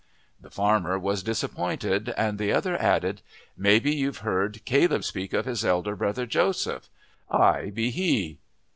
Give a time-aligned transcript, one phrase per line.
[0.41, 3.21] The farmer was disappointed, and the other added,
[3.55, 6.89] "Maybe you've heard Caleb speak of his elder brother Joseph
[7.29, 8.39] I be he."